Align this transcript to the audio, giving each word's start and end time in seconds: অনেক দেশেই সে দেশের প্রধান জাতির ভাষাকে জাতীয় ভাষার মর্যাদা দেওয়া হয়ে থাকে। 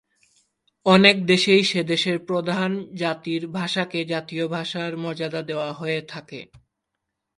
অনেক 0.85 1.15
দেশেই 1.25 1.63
সে 1.63 1.81
দেশের 1.83 2.17
প্রধান 2.25 2.69
জাতির 2.93 3.43
ভাষাকে 3.47 3.99
জাতীয় 4.05 4.45
ভাষার 4.47 4.91
মর্যাদা 4.97 5.41
দেওয়া 5.41 5.69
হয়ে 5.73 5.99
থাকে। 6.01 6.41